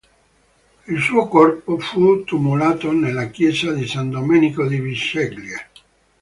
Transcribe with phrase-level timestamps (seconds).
[0.87, 5.69] Il suo corpo fu tumulato nella chiesa di San Domenico di Bisceglie.